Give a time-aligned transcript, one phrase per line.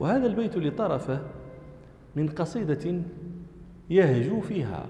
[0.00, 1.20] وهذا البيت لطرفه
[2.16, 3.00] من قصيدة
[3.90, 4.86] يهجو فيها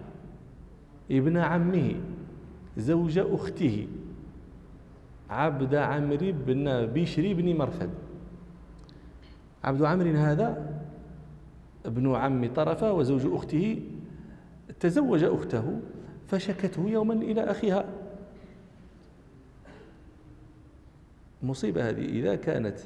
[1.10, 1.94] ابن عمه
[2.76, 3.88] زوج أخته
[5.30, 7.90] عبد عمرو بن بشري بن مرثد.
[9.64, 10.80] عبد عمرو هذا
[11.86, 13.82] ابن عم طرفة وزوج أخته
[14.80, 15.80] تزوج أخته
[16.26, 17.84] فشكته يوما إلى أخيها.
[21.42, 22.78] مصيبة هذه إذا كانت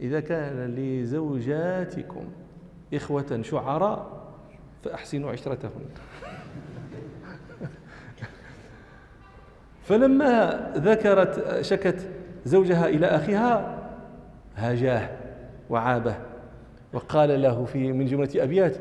[0.00, 2.24] إذا كان لزوجاتكم
[2.94, 4.28] إخوة شعراء
[4.84, 5.84] فأحسنوا عشرتهن.
[9.82, 12.08] فلما ذكرت شكت
[12.44, 13.78] زوجها إلى أخيها
[14.56, 15.08] هاجاه
[15.70, 16.16] وعابه
[16.92, 18.76] وقال له في من جملة أبيات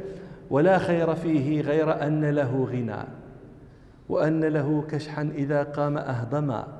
[0.50, 3.04] ولا خير فيه غير أن له غنى
[4.10, 6.77] وأن له كشحا إذا قام أهضما.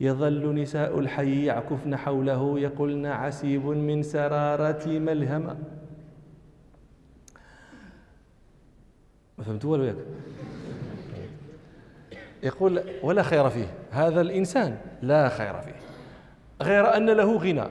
[0.00, 5.56] يظل نساء الحي يعكفن حوله يقولن عسيب من سرارة ملهمة
[9.38, 9.96] ما فهمتوا ولا ياك
[12.42, 13.66] يقول ولا خير فيه.
[13.90, 15.74] هذا الإنسان لا خير فيه.
[16.62, 17.68] غير أن له غنى.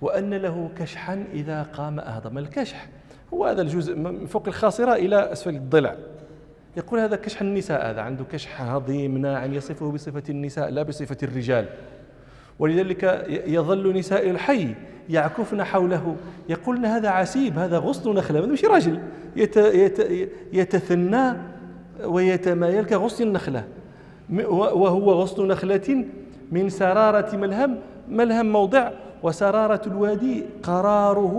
[0.00, 2.38] وأن له كشحا إذا قام أهضم.
[2.38, 2.88] الكشح
[3.34, 5.96] هو هذا الجزء من فوق الخاصرة إلى أسفل الضلع.
[6.76, 11.66] يقول هذا كشح النساء هذا عنده كشح هضيم ناعم يصفه بصفة النساء لا بصفة الرجال.
[12.58, 14.74] ولذلك يظل نساء الحي
[15.10, 16.16] يعكفن حوله.
[16.48, 18.98] يقولن هذا عسيب هذا غصن نخلة مش راجل.
[19.36, 21.32] يت يت يتثنى
[22.04, 23.64] ويتمايل كغصن النخلة
[24.50, 26.04] وهو غصن نخلة
[26.52, 27.78] من سرارة ملهم.
[28.08, 28.90] ملهم موضع
[29.22, 30.44] وسرارة الوادي.
[30.62, 31.34] قراره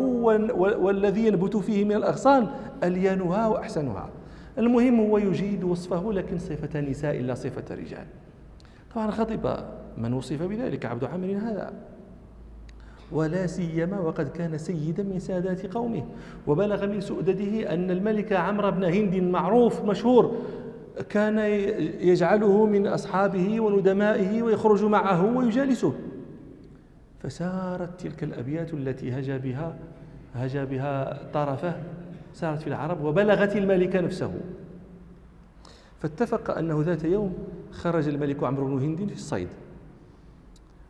[0.57, 2.47] والذي ينبت فيه من الأغصان
[2.83, 4.09] ألينها وأحسنها.
[4.57, 8.05] المهم هو يجيد وصفه لكن صفة نساء لا صفة رجال.
[8.95, 9.57] طبعا غضب
[9.97, 11.73] من وصف بذلك عبد عمرو هذا.
[13.11, 16.05] ولا سيما وقد كان سيدا من سادات قومه.
[16.47, 20.35] وبلغ من سؤدده أن الملك عمرو بن هند معروف مشهور
[21.09, 21.39] كان
[21.99, 25.93] يجعله من أصحابه وندمائه ويخرج معه ويجالسه.
[27.19, 29.75] فسارت تلك الأبيات التي هجا بها
[30.35, 31.75] هجا بها طرفه
[32.35, 34.33] سارت في العرب وبلغت الملك نفسه.
[35.99, 37.33] فاتفق أنه ذات يوم
[37.71, 39.47] خرج الملك عمرو بن هند في الصيد.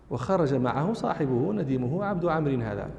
[0.09, 2.89] وخرج معه صاحبه نديمه عبد عمرو هذا.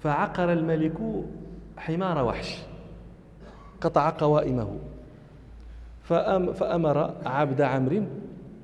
[0.00, 0.98] فعقر الملك
[1.76, 2.62] حمار وحش
[3.80, 4.78] قطع قوائمه.
[6.54, 8.02] فأمر عبد عمرو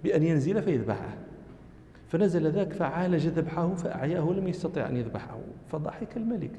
[0.04, 1.16] بأن ينزل فيذبحه.
[2.08, 5.38] فنزل ذاك فعالج ذبحه فأعياه لم يستطع أن يذبحه.
[5.68, 6.52] فضحك الملك.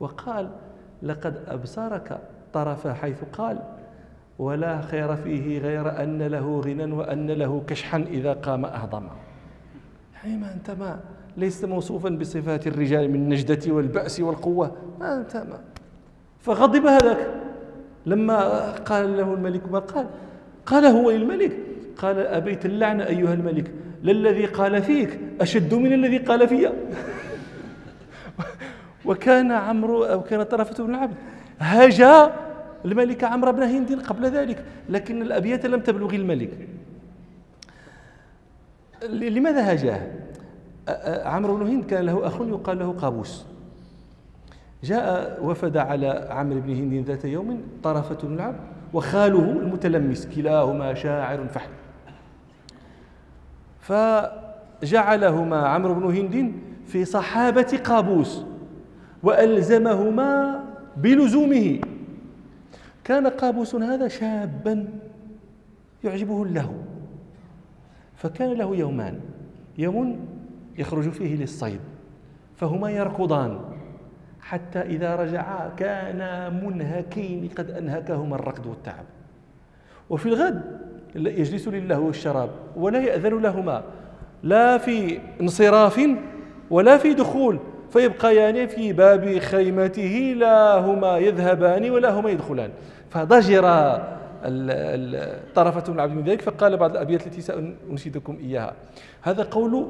[0.00, 0.50] وقال
[1.02, 2.18] لقد أبصرك
[2.52, 3.58] طرف حيث قال
[4.38, 9.06] ولا خير فيه غير أن له غنى وأن له كشحا إذا قام أهضم
[10.24, 11.00] يعني ما أنت ما
[11.36, 14.76] ليس موصوفا بصفات الرجال من النجدة والبأس والقوة.
[15.00, 15.60] ما أنت ما.
[16.40, 17.30] فغضب هذاك.
[18.06, 20.06] لما قال له الملك ما قال؟
[20.66, 21.56] قال هو للملك.
[21.96, 23.70] قال أبيت اللعن أيها الملك.
[24.02, 26.72] للذي قال فيك أشد من الذي قال فيا.
[29.04, 31.14] وكان عمرو أو كان طرفة بن العبد
[31.58, 32.32] هجا
[32.84, 36.68] الملك عمرو بن هند قبل ذلك لكن الأبيات لم تبلغ الملك.
[39.08, 40.00] لماذا هجاه
[41.24, 43.44] عمرو بن هند كان له أخ يقال له قابوس.
[44.84, 48.60] جاء وفد على عمرو بن هند ذات يوم طرفة بن العبد
[48.92, 51.70] وخاله المتلمس كلاهما شاعر فحل.
[53.80, 56.52] فجعلهما عمرو بن هند
[56.86, 58.44] في صحابة قابوس.
[59.22, 60.64] وألزمهما
[60.96, 61.80] بلزومه.
[63.04, 64.88] كان قابوس هذا شابا
[66.04, 66.74] يعجبه اللهو
[68.16, 69.20] فكان له يومان.
[69.78, 70.26] يوم
[70.78, 71.80] يخرج فيه للصيد.
[72.56, 73.60] فهما يركضان.
[74.40, 79.04] حتى إذا رجعا كانا منهكين قد أنهكهما الركض والتعب.
[80.10, 80.80] وفي الغد
[81.14, 83.82] يجلس للهو والشراب ولا يأذن لهما.
[84.42, 86.00] لا في انصراف
[86.70, 87.58] ولا في دخول.
[87.92, 92.70] فيبقيان في باب خيمته لا هما يذهبان ولا هما يدخلان.
[93.10, 93.62] فضجر
[95.54, 98.74] طرفة بن عبد من ذلك فقال بعض الأبيات التي سأنشدكم إياها.
[99.22, 99.86] هذا قول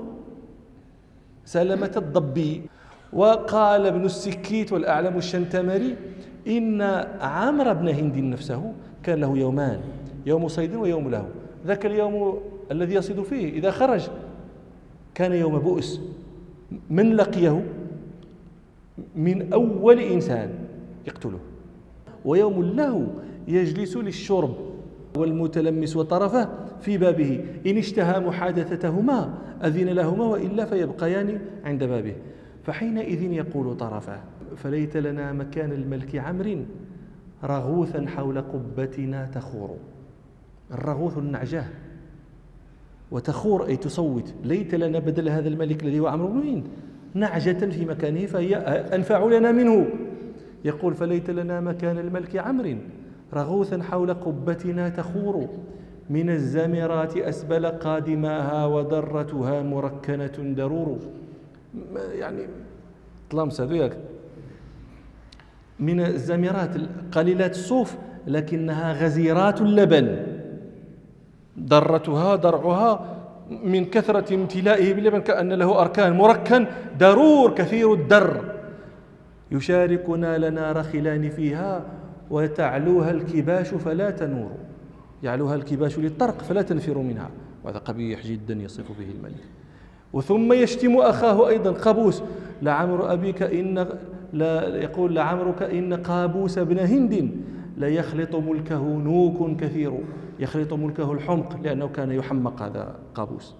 [1.44, 2.62] سلمة الضبي
[3.12, 5.96] وقال ابن السكيت والأعلم الشنتمري
[6.46, 6.82] إن
[7.20, 8.72] عمرو بن هند نفسه
[9.02, 9.80] كان له يومان
[10.26, 11.28] يوم صيد ويوم له
[11.66, 12.40] ذاك اليوم
[12.70, 14.08] الذي يصيد فيه إذا خرج
[15.14, 16.00] كان يوم بؤس.
[16.90, 17.64] من لقيه؟
[19.16, 20.50] من أول إنسان
[21.06, 21.38] يقتله.
[22.24, 23.06] ويوم له
[23.48, 24.54] يجلس للشرب
[25.16, 26.48] والمتلمس وطرفه
[26.80, 27.44] في بابه.
[27.66, 29.34] إن اشتهى محادثتهما
[29.64, 32.14] أذن لهما وإلا فيبقيان عند بابه.
[32.62, 34.20] فحينئذ يقول طرفه
[34.56, 36.58] فليت لنا مكان الملك عمرو
[37.44, 39.76] رغوثا حول قبتنا تخور.
[40.70, 41.66] الرغوث النعجاه.
[43.10, 46.62] وتخور أي تصوت ليت لنا بدل هذا الملك الذي هو عمرو بن
[47.14, 48.56] نعجة في مكانه فهي
[48.94, 49.86] أنفع لنا منه.
[50.64, 52.76] يقول فليت لنا مكان الملك عمرو
[53.34, 55.48] رغوثا حول قبتنا تخور.
[56.10, 60.98] من الزمرات أسبل قادماها ودرتها مركنة درور.
[62.14, 62.46] يعني
[63.30, 63.96] طلامس هذوياك
[65.80, 66.70] من الزمرات
[67.12, 70.26] قليلات الصوف لكنها غزيرات اللبن.
[71.56, 73.21] درتها درعها
[73.64, 76.66] من كثرة امتلائه باللبن كأن له أركان مركن
[77.00, 78.54] درور كثير الدر.
[79.50, 81.84] يشاركنا لنا رخلان فيها
[82.30, 84.50] وتعلوها الكباش فلا تنور.
[85.22, 87.30] يعلوها الكباش للطرق فلا تنفر منها.
[87.64, 89.44] وهذا قبيح جدا يصف به الملك.
[90.12, 92.22] وثم يشتم أخاه أيضا قابوس.
[92.62, 93.86] لعمر أبيك إن
[94.32, 97.30] لا يقول لعمرك إن قابوس بن هند
[97.76, 99.92] ليخلط ملكه نوك كثير.
[100.38, 103.54] يخلط ملكه الحمق لأنه كان يحمق هذا قابوس.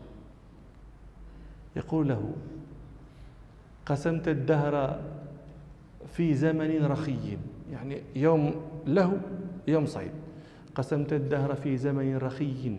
[1.77, 2.33] يقول له
[3.87, 5.01] قسمت الدهر
[6.13, 7.39] في زمن رخي
[7.73, 8.55] يعني يوم
[8.87, 9.21] له
[9.69, 10.11] يوم صعيب
[10.75, 12.77] قسمت الدهر في زمن رخي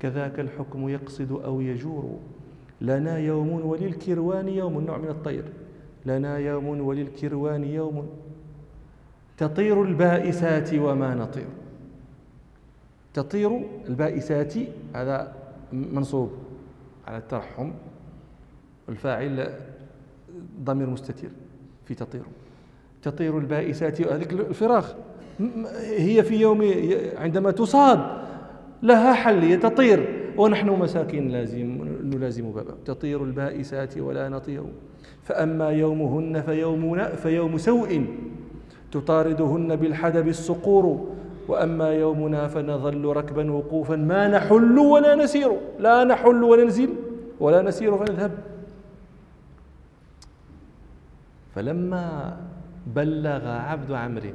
[0.00, 2.18] كذاك الحكم يقصد أو يجور.
[2.80, 5.44] لنا يوم وللكروان يوم نوع من الطير.
[6.06, 8.08] لنا يوم وللكروان يوم.
[9.38, 11.46] تطير البائسات وما نطير.
[13.14, 14.54] تطير البائسات
[14.94, 15.32] هذا
[15.72, 16.30] منصوب
[17.06, 17.70] على الترحم
[18.88, 19.52] الفاعل
[20.64, 21.30] ضمير مستتير
[21.84, 22.22] في تطير.
[23.02, 24.94] تطير البائسات هذيك الفراخ
[25.84, 26.72] هي في يوم
[27.16, 28.00] عندما تصاد
[28.82, 30.16] لها حل هي تطير.
[30.36, 32.74] ونحن مساكين لازم نلازم بابا.
[32.84, 34.62] تطير البائسات ولا نطير.
[35.22, 38.06] فأما يومهن فيوم, فيوم سوء.
[38.92, 41.08] تطاردهن بالحدب الصقور.
[41.50, 45.60] وأما يومنا فنظل ركبا وقوفا ما نحل ولا نسير.
[45.78, 46.94] لا نحل وننزل
[47.40, 48.32] ولا نسير فنذهب.
[51.54, 52.36] فلما
[52.86, 54.30] بلغ عبد عمرو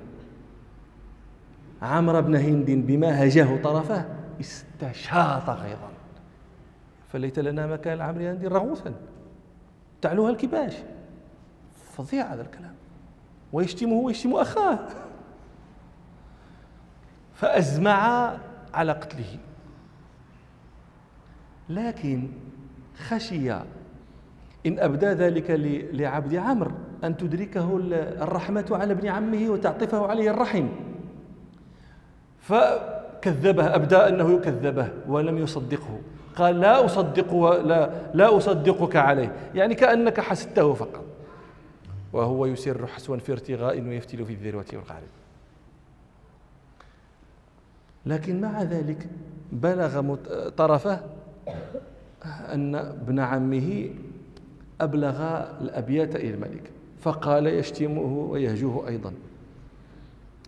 [1.81, 4.05] عمرو بن هند بما هجاه طرفه
[4.39, 5.89] استشاط غيظا.
[7.07, 8.93] فليت لنا مكان العمر هند رغوثا
[10.01, 10.73] تعلوها الكباش.
[11.91, 12.73] فظيع هذا الكلام.
[13.53, 14.79] ويشتمه ويشتم أخاه.
[17.35, 18.31] فأزمع
[18.73, 19.37] على قتله.
[21.69, 22.27] لكن
[23.07, 23.51] خشي
[24.65, 25.51] إن أبدى ذلك
[25.93, 26.71] لعبد عمرو
[27.03, 27.79] أن تدركه
[28.21, 30.67] الرحمة على ابن عمه وتعطفه عليه الرحم.
[32.39, 35.99] فكذبه أبدى أنه يكذبه ولم يصدقه.
[36.35, 37.33] قال لا أصدق
[37.65, 39.35] لا, لا أصدقك عليه.
[39.55, 41.05] يعني كأنك حسدته فقط.
[42.13, 45.07] وهو يسر حسوا في ارتغاء ويفتل في الذروة والغارب
[48.05, 49.07] لكن مع ذلك
[49.51, 50.15] بلغ
[50.49, 50.99] طرفه
[52.25, 53.89] أن ابن عمه
[54.81, 56.71] أبلغ الأبيات إلى الملك
[57.01, 59.13] فقال يشتمه ويهجوه أيضا.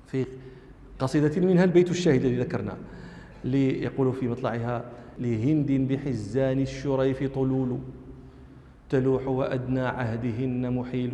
[0.07, 0.25] في
[0.99, 2.77] قصيدة منها البيت الشاهد الذي ذكرناه
[3.43, 4.85] ليقول في مطلعها
[5.19, 7.77] لهند بحزان الشريف طلول
[8.89, 11.13] تلوح وأدنى عهدهن محيل.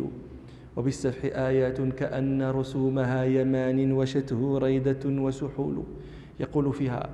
[0.76, 5.82] وبالسفح آيات كأن رسومها يمان وشته ريدة وسحول.
[6.40, 7.08] يقول فيها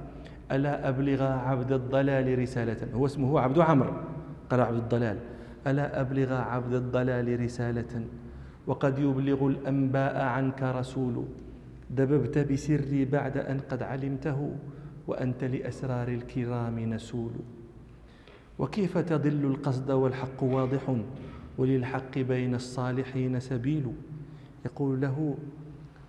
[0.53, 3.93] ألا أبلغ عبد الضلال رسالة؟ هو اسمه عبد عمرو.
[4.51, 5.19] قال عبد الضلال
[5.67, 8.05] ألا أبلغ عبد الضلال رسالة؟
[8.67, 11.25] وقد يبلغ الأنباء عنك رسول.
[11.91, 14.53] دببت بسري بعد أن قد علمته
[15.07, 17.33] وأنت لأسرار الكرام نسول.
[18.59, 20.97] وكيف تضل القصد والحق واضح؟
[21.59, 23.93] وللحق بين الصالحين سبيل.
[24.65, 25.35] يقول له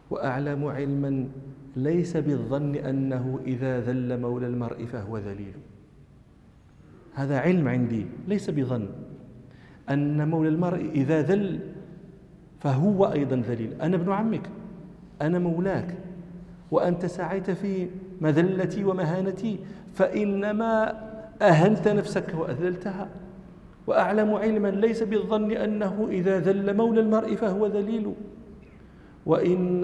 [0.10, 1.28] وأعلم علما
[1.76, 5.54] ليس بالظن أنه إذا ذل مولى المرء فهو ذليل.
[7.14, 8.90] هذا علم عندي ليس بظن.
[9.90, 11.60] أن مولى المرء إذا ذل
[12.60, 13.82] فهو أيضا ذليل.
[13.82, 14.50] أنا ابن عمك
[15.22, 15.96] أنا مولاك.
[16.72, 17.88] وأنت سعيت في
[18.22, 19.60] مذلتي ومهانتي
[19.94, 21.02] فإنما
[21.42, 23.10] أهنت نفسك وأذلتها.
[23.88, 28.14] وأعلم علما ليس بالظن أنه إذا ذل مولى المرء فهو ذليل.
[29.26, 29.82] وإن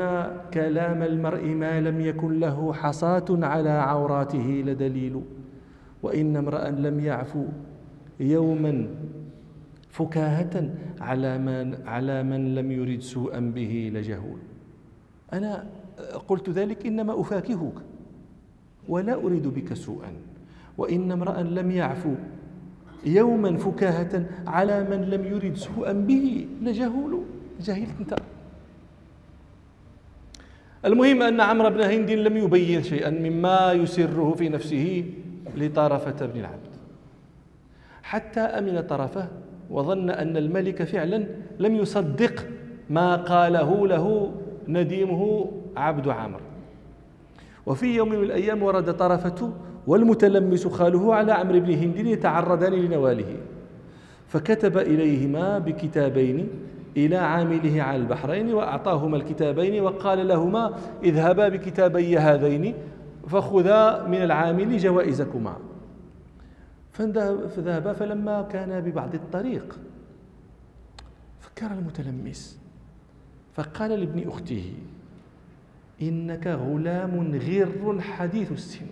[0.54, 5.22] كلام المرء ما لم يكن له حصاة على عوراته لدليل
[6.04, 7.46] وإن امرأ لم يعفو
[8.20, 8.88] يوما
[9.90, 10.70] فكاهة
[11.02, 14.40] على من على من لم يرد سوءا به لجهول.
[15.34, 15.66] أنا
[16.28, 17.74] قلت ذلك إنما أفاكهك
[18.90, 20.12] ولا أريد بك سوءا.
[20.78, 22.14] وإن امرأ لم يعفو
[23.06, 27.22] يوما فكاهة على من لم يرد سوءا به لجهول.
[27.62, 28.14] جاهلت أنت.
[30.86, 35.06] المهم أن عمرو بن هند لم يبين شيئا مما يسره في نفسه
[35.58, 36.68] لطرفة بن العبد.
[38.04, 39.28] حتى أمن طرفه
[39.70, 41.28] وظن أن الملك فعلا
[41.60, 42.46] لم يصدق
[42.90, 44.32] ما قاله له
[44.68, 46.42] نديمه عبد عامر
[47.66, 49.54] وفي يوم من الأيام ورد طرفة
[49.88, 53.36] والمتلمس خاله على عمرو بن هند يتعرضان لنواله
[54.28, 56.50] فكتب إليهما بكتابين
[56.98, 62.74] إلى عامله على البحرين وأعطاهما الكتابين وقال لهما اذهبا بكتابي هذين
[63.28, 65.58] فخذا من العامل جوائزكما.
[66.92, 69.80] فذهبا فلما كان ببعض الطريق.
[71.40, 72.60] فكر المتلمس.
[73.54, 74.74] فقال لابن أخته
[76.02, 77.40] إنك غلام
[77.84, 78.88] غر حديث السن.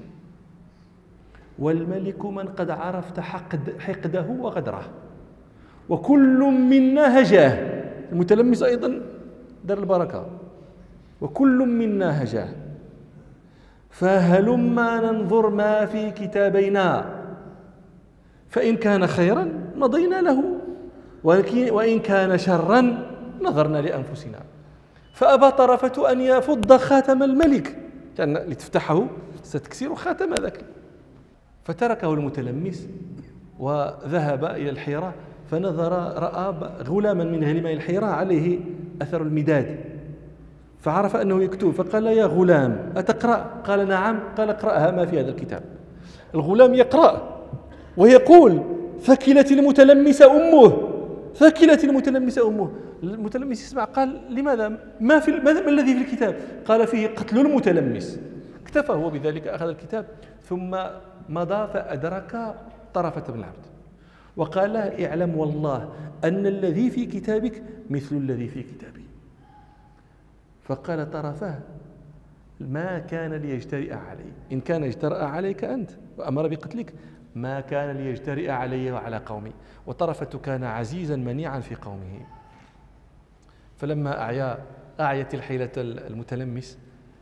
[1.59, 4.83] والملك من قد عرفت حقد حقده وغدره
[5.89, 7.74] وكل منا هجاه.
[8.11, 9.01] المتلمس أيضا
[9.65, 10.25] دار البركة
[11.21, 12.49] وكل منا هجاه
[13.89, 17.15] فهلما ننظر ما في كتابينا
[18.49, 20.43] فإن كان خيرا مضينا له
[21.23, 23.07] وإن كان شرا
[23.41, 24.39] نظرنا لأنفسنا.
[25.13, 27.77] فأبى طرفة أن يفض خاتم الملك
[28.17, 29.07] كان لتفتحه
[29.43, 30.65] ستكسر خاتم ذاك.
[31.63, 32.87] فتركه المتلمس
[33.59, 35.13] وذهب إلى الحيرة.
[35.51, 38.59] فنظر رأى غلاما من غلمان الحيرة عليه
[39.01, 39.79] أثر المداد.
[40.81, 44.19] فعرف أنه يكتب فقال يا غلام أتقرأ؟ قال نعم.
[44.37, 45.61] قال اقرأها ما في هذا الكتاب.
[46.35, 47.39] الغلام يقرأ
[47.97, 48.61] ويقول
[49.01, 50.77] ثكلت المتلمس أمه.
[51.35, 52.71] ثكلت المتلمس أمه.
[53.03, 56.35] المتلمس يسمع قال لماذا؟ ما في ما الذي في الكتاب؟
[56.65, 58.19] قال فيه قتل المتلمس.
[58.63, 60.05] اكتفى هو بذلك أخذ الكتاب
[60.49, 60.77] ثم
[61.29, 62.55] مضى فأدرك
[62.93, 63.74] طرفة بن العبد
[64.37, 69.05] وقال له اعلم والله أن الذي في كتابك مثل الذي في كتابي.
[70.63, 71.59] فقال طرفه
[72.59, 74.31] ما كان ليجترئ علي.
[74.51, 76.93] إن كان اجترأ عليك أنت وأمر بقتلك
[77.35, 79.51] ما كان ليجترئ علي وعلى قومي.
[79.87, 82.25] وطرفة كان عزيزا منيعا في قومه.
[83.77, 84.57] فلما أعيا
[84.99, 86.77] أعيت الحيلة المتلمس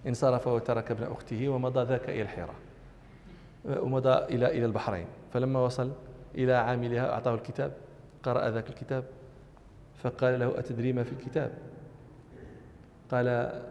[0.07, 2.53] انصرف وترك ابن أخته ومضى ذاك إلى الحيرة
[3.65, 5.05] ومضى إلى إلى البحرين.
[5.33, 5.91] فلما وصل
[6.35, 7.73] إلى عاملها أعطاه الكتاب
[8.23, 9.03] قرأ ذاك الكتاب
[10.03, 11.51] فقال له أتدري ما في الكتاب؟
[13.11, 13.61] قال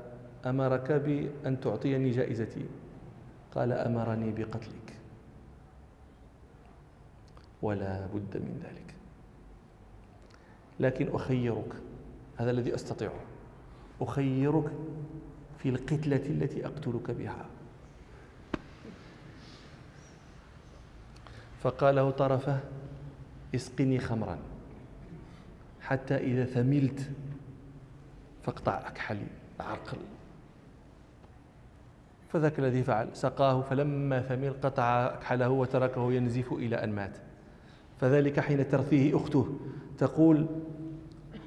[0.47, 2.67] أمرك بأن تعطيني جائزتي؟
[3.55, 4.97] قال أمرني بقتلك.
[7.63, 8.95] ولا بد من ذلك.
[10.81, 11.75] لكن أخيرك
[12.37, 13.21] هذا الذي أستطيعه
[14.01, 14.73] أخيرك
[15.59, 17.47] في القتلة التي أقتلك بها.
[21.63, 22.61] فقال له طرفه
[23.55, 24.39] اسقني خمرا
[25.81, 27.11] حتى إذا ثملت
[28.43, 29.27] فاقطع أكحلي
[29.61, 29.99] عرقل
[32.33, 37.19] فذاك الذي فعل سقاه فلما ثمل قطع أكحله وتركه ينزف إلى أن مات.
[38.01, 39.59] فذلك حين ترثيه أخته
[39.99, 40.47] تقول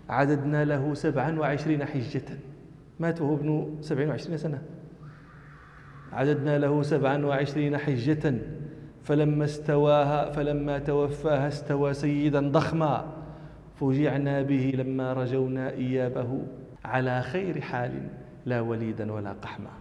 [0.09, 2.25] عددنا له سبعا وعشرين حجة.
[2.99, 4.61] مات وهو ابن سبعين وعشرين سنة.
[6.13, 8.33] عددنا له سبعا وعشرين حجة.
[9.05, 13.05] فلما استواها فلما توفاها استوى سيدا ضخما.
[13.75, 16.41] فوجعنا به لما رجونا إيابه
[16.85, 17.91] على خير حال
[18.45, 19.73] لا وليدا ولا قحما.